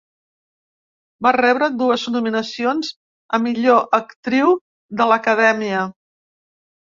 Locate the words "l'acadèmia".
5.11-5.85